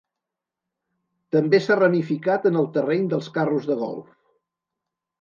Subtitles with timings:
[1.35, 4.13] També s'ha ramificat en el terreny dels carros de golf.